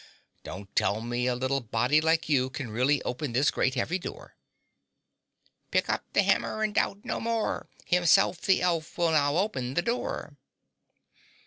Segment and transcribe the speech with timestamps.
[0.41, 4.35] Don't tell me a little body like you can really open this great heavy door?"
[5.71, 9.83] "_Pick up the hammer and doubt no more Himself, the elf, will now open the
[9.83, 10.37] door.